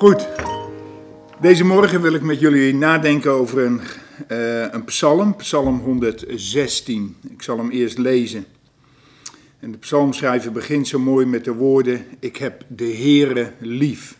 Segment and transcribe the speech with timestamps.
[0.00, 0.28] Goed.
[1.40, 3.80] Deze morgen wil ik met jullie nadenken over een,
[4.28, 7.16] uh, een psalm, psalm 116.
[7.30, 8.44] Ik zal hem eerst lezen.
[9.58, 14.18] En de psalmschrijver begint zo mooi met de woorden: Ik heb de Heere lief.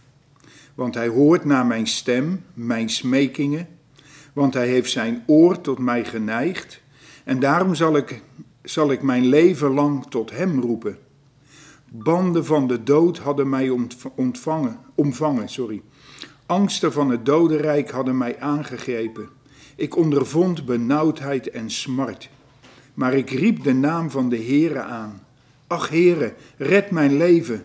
[0.75, 3.69] Want hij hoort naar mijn stem, mijn smekingen.
[4.33, 6.81] Want hij heeft zijn oor tot mij geneigd.
[7.25, 8.23] En daarom zal ik,
[8.63, 10.99] zal ik mijn leven lang tot hem roepen.
[11.93, 15.49] Banden van de dood hadden mij ontvangen, omvangen.
[15.49, 15.83] Sorry.
[16.47, 19.29] Angsten van het dodenrijk hadden mij aangegrepen.
[19.77, 22.29] Ik ondervond benauwdheid en smart.
[22.95, 25.27] Maar ik riep de naam van de Heere aan.
[25.67, 27.65] Ach Heere, red mijn leven.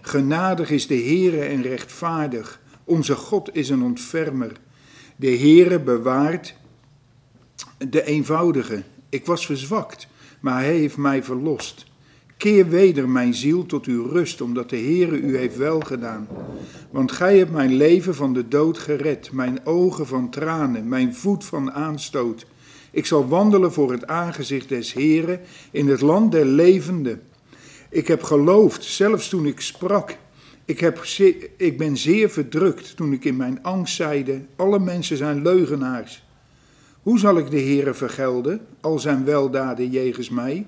[0.00, 2.60] Genadig is de Heere en rechtvaardig.
[2.84, 4.52] Onze God is een ontfermer.
[5.16, 6.54] De Heere bewaart
[7.78, 8.82] de eenvoudige.
[9.08, 10.08] Ik was verzwakt,
[10.40, 11.92] maar hij heeft mij verlost.
[12.36, 16.28] Keer weder mijn ziel tot uw rust, omdat de Heere u heeft welgedaan.
[16.90, 21.44] Want gij hebt mijn leven van de dood gered, mijn ogen van tranen, mijn voet
[21.44, 22.46] van aanstoot.
[22.90, 27.22] Ik zal wandelen voor het aangezicht des Heere in het land der levenden.
[27.90, 30.16] Ik heb geloofd, zelfs toen ik sprak.
[30.64, 31.04] Ik, heb,
[31.56, 36.24] ik ben zeer verdrukt toen ik in mijn angst zeide, alle mensen zijn leugenaars.
[37.02, 40.66] Hoe zal ik de Heere vergelden, al zijn weldaden jegens mij?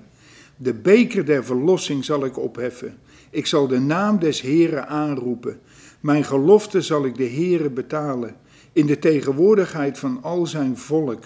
[0.57, 2.97] De beker der verlossing zal ik opheffen.
[3.29, 5.59] Ik zal de naam des Heeren aanroepen.
[5.99, 8.35] Mijn gelofte zal ik de Heere betalen,
[8.73, 11.23] in de tegenwoordigheid van al zijn volk.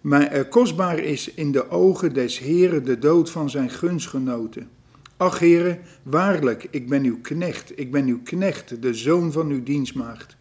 [0.00, 4.68] Maar kostbaar is in de ogen des Heeren de dood van zijn gunstgenoten.
[5.16, 9.62] Ach, Heere, waarlijk, ik ben uw knecht, ik ben uw knecht, de zoon van uw
[9.62, 10.36] dienstmaagd.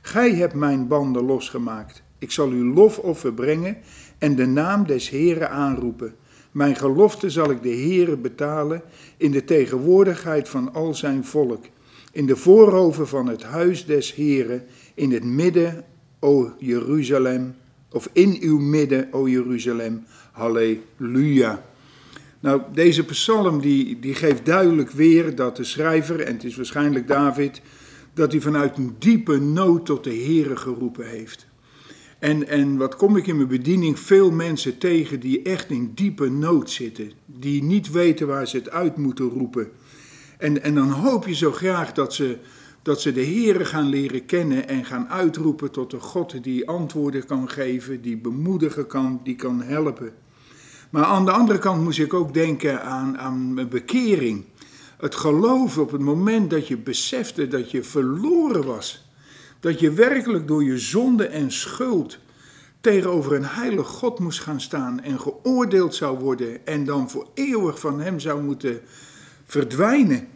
[0.00, 2.02] Gij hebt mijn banden losgemaakt.
[2.18, 3.76] Ik zal uw lofoffer brengen
[4.18, 6.14] en de naam des Heeren aanroepen.
[6.52, 8.82] Mijn gelofte zal ik de Heere betalen
[9.16, 11.64] in de tegenwoordigheid van al zijn volk.
[12.12, 14.64] In de voorhoven van het huis des Heeren,
[14.94, 15.84] in het midden,
[16.18, 17.54] o Jeruzalem,
[17.90, 20.04] of in uw midden, o Jeruzalem.
[20.32, 21.64] Halleluja.
[22.40, 27.08] Nou, deze psalm die, die geeft duidelijk weer dat de schrijver, en het is waarschijnlijk
[27.08, 27.60] David,
[28.14, 31.46] dat hij vanuit een diepe nood tot de Heere geroepen heeft.
[32.18, 36.28] En, en wat kom ik in mijn bediening veel mensen tegen die echt in diepe
[36.28, 39.70] nood zitten, die niet weten waar ze het uit moeten roepen.
[40.38, 42.38] En, en dan hoop je zo graag dat ze,
[42.82, 47.26] dat ze de Heere gaan leren kennen en gaan uitroepen tot de God die antwoorden
[47.26, 50.12] kan geven, die bemoedigen kan, die kan helpen.
[50.90, 54.44] Maar aan de andere kant moest ik ook denken aan, aan bekering.
[54.98, 59.07] Het geloof op het moment dat je besefte dat je verloren was.
[59.60, 62.18] Dat je werkelijk door je zonde en schuld
[62.80, 67.80] tegenover een heilig God moest gaan staan en geoordeeld zou worden en dan voor eeuwig
[67.80, 68.80] van hem zou moeten
[69.44, 70.28] verdwijnen.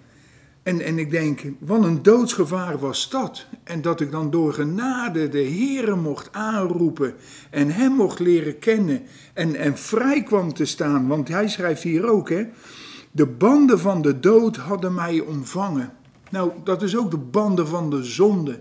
[0.62, 3.47] En, en ik denk, wat een doodsgevaar was dat.
[3.65, 7.15] En dat ik dan door genade de Heere mocht aanroepen
[7.50, 11.06] en hem mocht leren kennen en, en vrij kwam te staan.
[11.06, 12.47] Want hij schrijft hier ook, hè.
[13.11, 15.93] De banden van de dood hadden mij omvangen.
[16.31, 18.61] Nou, dat is ook de banden van de zonde.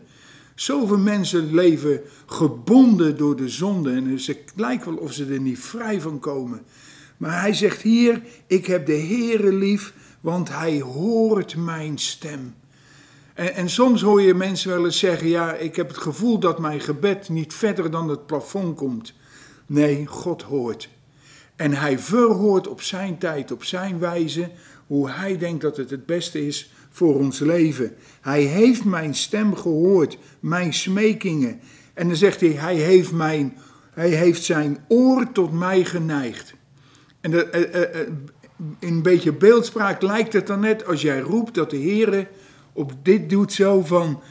[0.55, 5.59] Zoveel mensen leven gebonden door de zonde en het lijkt wel of ze er niet
[5.59, 6.61] vrij van komen.
[7.17, 12.55] Maar hij zegt hier, ik heb de Heere lief want hij hoort mijn stem.
[13.33, 16.59] En, en, soms hoor je mensen wel eens zeggen: Ja, ik heb het gevoel dat
[16.59, 19.13] mijn gebed niet verder dan het plafond komt.
[19.65, 20.89] Nee, God hoort.
[21.55, 24.49] En hij verhoort op zijn tijd, op zijn wijze,
[24.87, 27.95] hoe hij denkt dat het het beste is voor ons leven.
[28.21, 31.59] Hij heeft mijn stem gehoord, mijn smekingen.
[31.93, 33.57] En dan zegt hij: Hij heeft, mijn,
[33.93, 36.53] hij heeft zijn oor tot mij geneigd.
[37.21, 38.07] En eh, eh, eh,
[38.79, 42.27] in een beetje beeldspraak lijkt het dan net als jij roept dat de Heer
[42.73, 44.21] op dit doet zo van,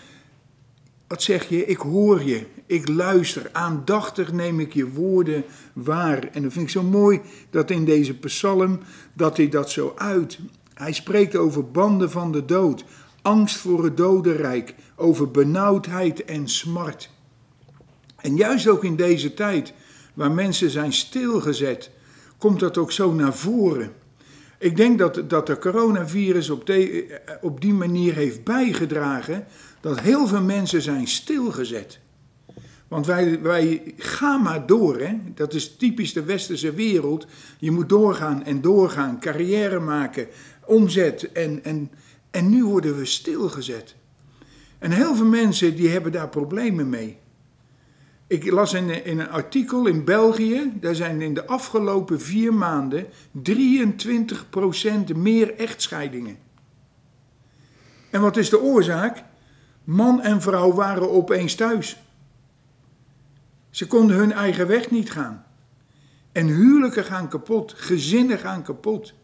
[1.07, 6.29] wat zeg je, ik hoor je, ik luister, aandachtig neem ik je woorden waar.
[6.33, 7.21] En dat vind ik zo mooi
[7.51, 8.81] dat in deze psalm,
[9.15, 10.39] dat hij dat zo uit.
[10.81, 12.85] Hij spreekt over banden van de dood,
[13.23, 17.11] angst voor het dodenrijk, over benauwdheid en smart.
[18.17, 19.73] En juist ook in deze tijd,
[20.15, 21.91] waar mensen zijn stilgezet,
[22.39, 23.93] komt dat ook zo naar voren.
[24.59, 26.73] Ik denk dat, dat de coronavirus op,
[27.41, 29.47] op die manier heeft bijgedragen
[29.81, 32.01] dat heel veel mensen zijn stilgezet.
[32.91, 35.15] Want wij, wij gaan maar door, hè?
[35.35, 37.27] dat is typisch de westerse wereld.
[37.59, 40.27] Je moet doorgaan en doorgaan, carrière maken,
[40.71, 41.91] omzet en, en,
[42.31, 43.95] en nu worden we stilgezet.
[44.79, 47.19] En heel veel mensen die hebben daar problemen mee.
[48.27, 53.07] Ik las in, in, een artikel in België, daar zijn in de afgelopen vier maanden
[53.51, 56.39] 23% meer echtscheidingen.
[58.11, 59.23] En wat is de oorzaak?
[59.85, 62.03] Man en vrouw waren opeens thuis.
[63.71, 65.45] Ze konden hun eigen weg niet gaan.
[66.33, 69.15] En huwelijken gaan kapot, gezinnen gaan kapot.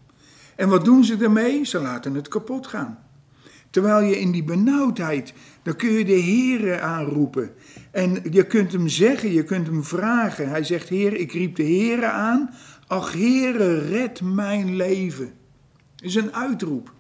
[0.57, 1.65] En wat doen ze ermee?
[1.65, 2.99] Ze laten het kapot gaan.
[3.71, 5.33] Terwijl je in die benauwdheid,
[5.63, 7.51] dan kun je de Heere aanroepen.
[7.91, 10.49] En je kunt hem zeggen, je kunt hem vragen.
[10.49, 12.51] Hij zegt, Heer, ik riep de Heere aan.
[12.87, 15.33] Ach, Heere, red mijn leven.
[15.99, 16.93] is een uitroep.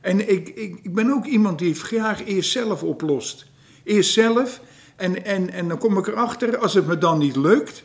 [0.00, 3.46] En ik, ik, ik ben ook iemand die graag eerst zelf oplost.
[3.84, 4.60] Eerst zelf,
[4.96, 7.84] en, en, en dan kom ik erachter, als het me dan niet lukt,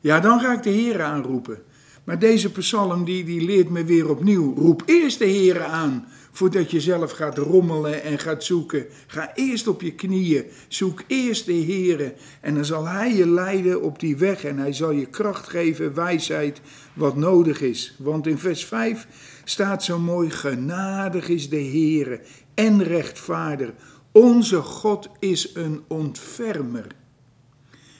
[0.00, 1.62] ja, dan ga ik de Heer aanroepen.
[2.06, 4.54] Maar deze psalm die, die leert me weer opnieuw.
[4.54, 8.86] Roep eerst de Heer aan voordat je zelf gaat rommelen en gaat zoeken.
[9.06, 10.44] Ga eerst op je knieën.
[10.68, 12.14] Zoek eerst de Heer.
[12.40, 14.44] En dan zal Hij je leiden op die weg.
[14.44, 16.60] En Hij zal je kracht geven, wijsheid,
[16.92, 17.96] wat nodig is.
[17.98, 19.06] Want in vers 5
[19.44, 22.20] staat zo mooi: Genadig is de Heer
[22.54, 23.70] en rechtvaardig.
[24.12, 26.86] Onze God is een ontfermer.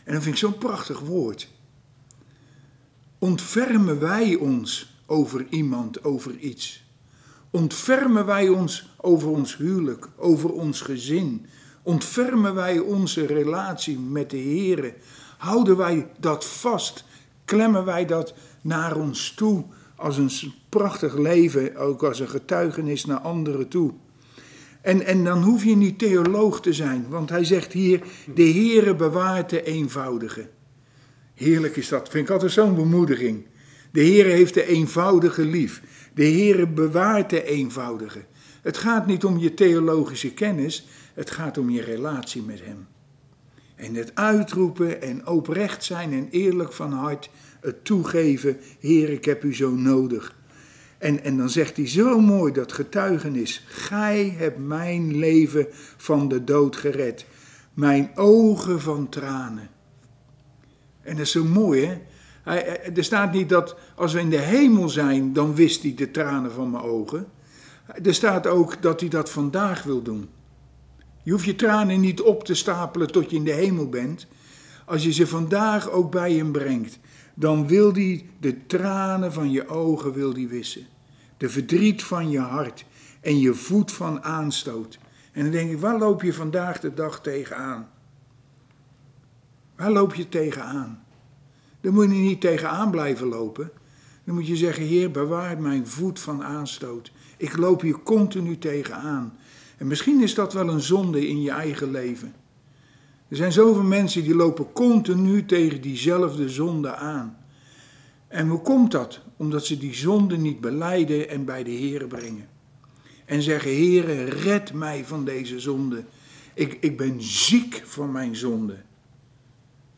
[0.04, 1.48] En dat vind ik zo'n prachtig woord
[3.18, 6.84] ontfermen wij ons over iemand, over iets?
[7.50, 11.46] Ontfermen wij ons over ons huwelijk, over ons gezin?
[11.82, 14.94] Ontfermen wij onze relatie met de Heer?
[15.38, 17.04] Houden wij dat vast?
[17.44, 19.64] Klemmen wij dat naar ons toe
[19.96, 23.92] als een prachtig leven, ook als een getuigenis naar anderen toe?
[24.82, 28.02] En, en dan hoef je niet theoloog te zijn, want hij zegt hier:
[28.34, 30.48] de Heere bewaart de eenvoudige.
[31.36, 32.08] Heerlijk is dat.
[32.08, 33.46] Vind ik altijd zo'n bemoediging.
[33.90, 35.82] De Heer heeft de eenvoudige lief.
[36.14, 38.24] De Heer bewaart de eenvoudige.
[38.62, 42.86] Het gaat niet om je theologische kennis, het gaat om je relatie met Hem.
[43.74, 47.30] En het uitroepen en oprecht zijn en eerlijk van hart
[47.60, 50.34] het toegeven, Heer, ik heb u zo nodig.
[50.98, 55.66] En, en dan zegt hij zo mooi dat getuigenis, Gij hebt mijn leven
[55.96, 57.26] van de dood gered,
[57.74, 59.70] mijn ogen van tranen.
[61.06, 61.98] En dat is zo mooi, hè?
[62.94, 66.52] er staat niet dat als we in de hemel zijn, dan wist hij de tranen
[66.52, 67.26] van mijn ogen.
[68.02, 70.28] Er staat ook dat hij dat vandaag wil doen.
[71.22, 74.26] Je hoeft je tranen niet op te stapelen tot je in de hemel bent.
[74.84, 76.98] Als je ze vandaag ook bij hem brengt,
[77.34, 80.86] dan wil hij de tranen van je ogen wil die wissen.
[81.36, 82.84] De verdriet van je hart
[83.20, 84.98] en je voet van aanstoot.
[85.32, 87.88] En dan denk ik, waar loop je vandaag de dag tegenaan?
[89.76, 91.04] Waar loop je tegenaan?
[91.80, 93.70] Dan moet je niet tegenaan blijven lopen.
[94.24, 97.12] Dan moet je zeggen, Heer, bewaar mijn voet van aanstoot.
[97.36, 99.38] Ik loop hier continu tegenaan.
[99.76, 102.34] En misschien is dat wel een zonde in je eigen leven.
[103.28, 107.36] Er zijn zoveel mensen die lopen continu tegen diezelfde zonde aan.
[108.28, 109.20] En hoe komt dat?
[109.36, 112.48] Omdat ze die zonde niet beleiden en bij de Heer brengen.
[113.24, 116.04] En zeggen, Heere, red mij van deze zonde.
[116.54, 118.76] Ik, ik ben ziek van mijn zonde.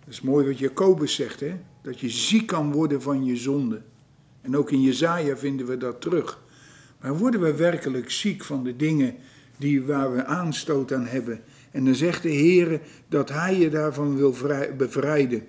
[0.08, 1.54] Dat is mooi wat Jacobus zegt, hè?
[1.82, 3.82] dat je ziek kan worden van je zonde.
[4.40, 6.42] En ook in Jezaja vinden we dat terug.
[7.00, 9.16] Maar worden we werkelijk ziek van de dingen
[9.56, 11.40] die, waar we aanstoot aan hebben?
[11.70, 14.34] En dan zegt de Heer dat Hij je daarvan wil
[14.76, 15.46] bevrijden.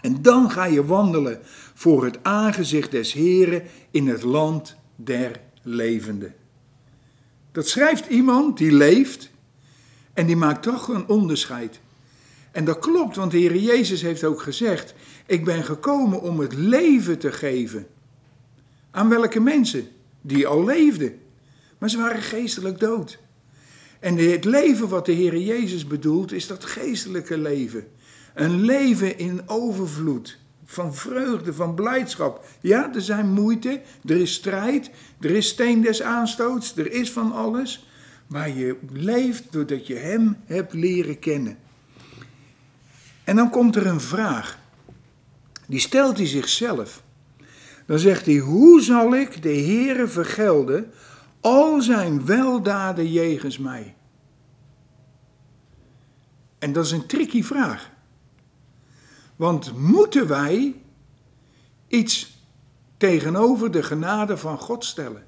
[0.00, 1.38] En dan ga je wandelen
[1.74, 6.34] voor het aangezicht des Heren in het land der levenden.
[7.52, 9.30] Dat schrijft iemand die leeft
[10.12, 11.80] en die maakt toch een onderscheid.
[12.52, 14.94] En dat klopt, want de Heer Jezus heeft ook gezegd:
[15.26, 17.86] Ik ben gekomen om het leven te geven.
[18.90, 19.88] Aan welke mensen?
[20.20, 21.18] Die al leefden.
[21.78, 23.18] Maar ze waren geestelijk dood.
[24.00, 27.86] En het leven wat de Heer Jezus bedoelt, is dat geestelijke leven.
[28.34, 30.38] Een leven in overvloed.
[30.64, 32.44] Van vreugde, van blijdschap.
[32.60, 34.90] Ja, er zijn moeite, er is strijd,
[35.20, 37.88] er is steen des aanstoots, er is van alles.
[38.26, 41.58] Maar je leeft doordat je Hem hebt leren kennen.
[43.28, 44.58] En dan komt er een vraag.
[45.66, 47.02] Die stelt hij zichzelf.
[47.86, 50.92] Dan zegt hij: Hoe zal ik de Heere vergelden
[51.40, 53.94] al zijn weldaden jegens mij?
[56.58, 57.90] En dat is een tricky vraag.
[59.36, 60.74] Want moeten wij
[61.88, 62.42] iets
[62.96, 65.24] tegenover de genade van God stellen?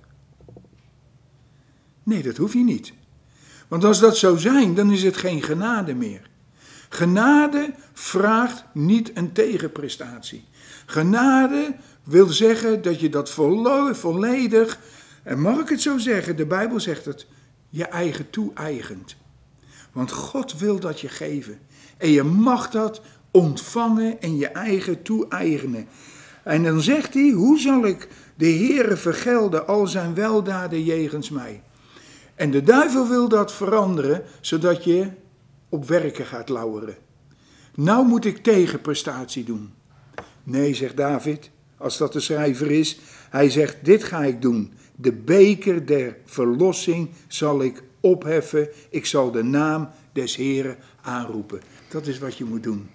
[2.02, 2.92] Nee, dat hoef je niet.
[3.68, 6.29] Want als dat zou zijn, dan is het geen genade meer.
[6.92, 10.44] Genade vraagt niet een tegenprestatie.
[10.86, 13.30] Genade wil zeggen dat je dat
[13.92, 14.78] volledig,
[15.22, 17.26] en mag ik het zo zeggen, de Bijbel zegt het,
[17.68, 19.16] je eigen toe-eigent.
[19.92, 21.58] Want God wil dat je geven.
[21.96, 25.86] En je mag dat ontvangen en je eigen toe-eigenen.
[26.42, 31.62] En dan zegt hij, hoe zal ik de Heere vergelden al zijn weldaden jegens mij?
[32.34, 35.10] En de duivel wil dat veranderen, zodat je
[35.70, 36.96] op werken gaat lauweren.
[37.74, 39.72] Nou moet ik tegenprestatie doen.
[40.42, 42.98] Nee, zegt David, als dat de schrijver is.
[43.30, 44.72] Hij zegt, dit ga ik doen.
[44.96, 48.68] De beker der verlossing zal ik opheffen.
[48.90, 51.60] Ik zal de naam des Heren aanroepen.
[51.88, 52.88] Dat is wat je moet doen.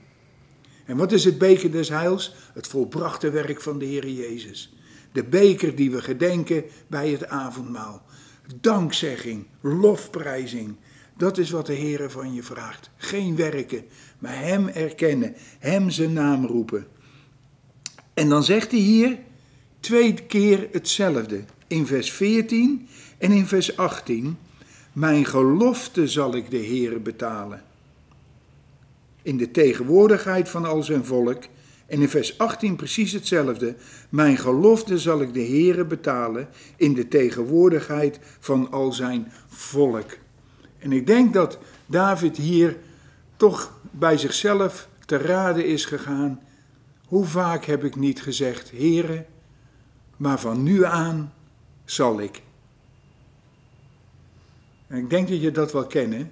[0.86, 2.36] En wat is het beker des heils?
[2.53, 4.74] Het volbrachte werk van de Heer Jezus.
[5.12, 8.05] De beker die we gedenken bij het avondmaal.
[8.62, 10.75] Dankzegging, lofprijzing.
[11.17, 12.89] Dat is wat de Heer van je vraagt.
[12.98, 13.86] Geen werken,
[14.19, 16.88] maar Hem erkennen, Hem zijn naam roepen.
[18.13, 19.17] En dan zegt hij hier
[19.79, 21.43] twee keer hetzelfde.
[21.67, 24.38] In vers 14 en in vers 18.
[24.93, 27.63] Mijn gelofte zal ik de Heer betalen.
[29.22, 31.43] In de tegenwoordigheid van al zijn volk.
[31.86, 33.75] En in vers 18 precies hetzelfde.
[34.10, 40.17] Mijn gelofte zal ik de Heere betalen in de tegenwoordigheid van al zijn volk.
[40.86, 42.77] En ik denk dat David hier
[43.36, 46.42] toch bij zichzelf te raden is gegaan.
[47.08, 49.25] Hoe vaak heb ik niet gezegd, Heere,
[50.18, 51.34] maar van nu aan
[51.86, 52.42] zal ik.
[54.88, 56.27] En ik denk dat je dat wel kent.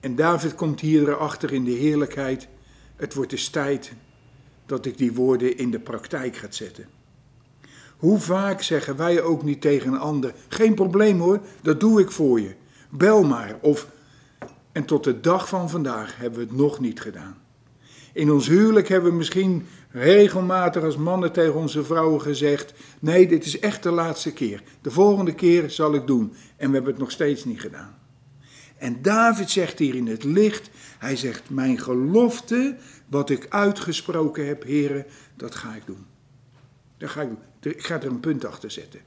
[0.00, 2.48] En David komt hier erachter in de heerlijkheid.
[2.96, 3.92] Het wordt dus tijd
[4.66, 6.97] dat ik die woorden in de praktijk ga zetten.
[7.98, 12.10] Hoe vaak zeggen wij ook niet tegen een ander: Geen probleem hoor, dat doe ik
[12.10, 12.54] voor je.
[12.90, 13.56] Bel maar.
[13.60, 13.88] Of,
[14.72, 17.36] en tot de dag van vandaag hebben we het nog niet gedaan.
[18.12, 23.44] In ons huwelijk hebben we misschien regelmatig als mannen tegen onze vrouwen gezegd: Nee, dit
[23.44, 24.62] is echt de laatste keer.
[24.82, 26.32] De volgende keer zal ik doen.
[26.56, 27.98] En we hebben het nog steeds niet gedaan.
[28.76, 32.76] En David zegt hier in het licht: Hij zegt: Mijn gelofte,
[33.06, 36.06] wat ik uitgesproken heb, heren, dat ga ik doen.
[36.96, 37.38] Dat ga ik doen.
[37.76, 39.00] Ik ga er een punt achter zetten.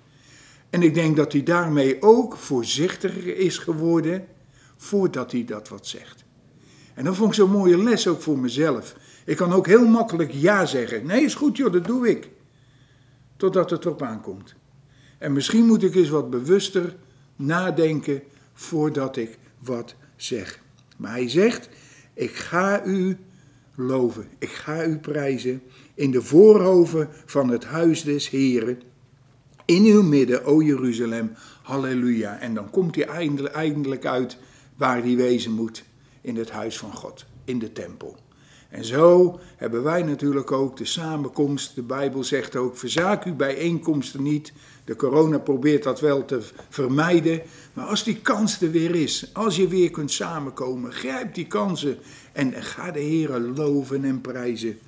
[0.69, 4.25] En ik denk dat hij daarmee ook voorzichtiger is geworden
[4.77, 6.23] voordat hij dat wat zegt.
[6.93, 8.95] En dat vond ik zo'n mooie les ook voor mezelf.
[9.25, 11.05] Ik kan ook heel makkelijk ja zeggen.
[11.05, 12.29] Nee, is goed joh, dat doe ik.
[13.37, 14.55] Totdat het erop aankomt.
[15.17, 16.95] En misschien moet ik eens wat bewuster
[17.35, 18.21] nadenken
[18.53, 20.59] voordat ik wat zeg.
[20.97, 21.69] Maar hij zegt,
[22.13, 23.17] ik ga u
[23.75, 25.61] loven, ik ga u prijzen
[25.93, 28.81] in de voorhoven van het huis des Heren.
[29.65, 32.39] In uw midden, o Jeruzalem, halleluja.
[32.39, 33.05] En dan komt hij
[33.47, 34.37] eindelijk uit
[34.75, 35.83] waar hij wezen moet,
[36.21, 38.17] in het huis van God, in de tempel.
[38.71, 41.75] En zo hebben wij natuurlijk ook de samenkomst.
[41.75, 44.53] De Bijbel zegt ook: verzaak uw bijeenkomsten niet.
[44.85, 47.41] De corona probeert dat wel te vermijden.
[47.73, 51.97] Maar als die kans er weer is, als je weer kunt samenkomen, grijp die kansen
[52.31, 54.79] en ga de Heer loven en prijzen.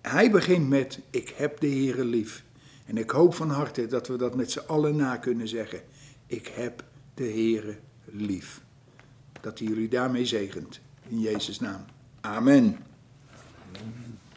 [0.00, 2.44] Hij begint met: Ik heb de Heer lief.
[2.86, 5.80] En ik hoop van harte dat we dat met z'n allen na kunnen zeggen.
[6.26, 8.60] Ik heb de Heer lief.
[9.40, 10.80] Dat hij jullie daarmee zegent.
[11.08, 11.84] In Jezus' naam.
[12.20, 12.87] Amen.
[13.76, 14.27] Amen.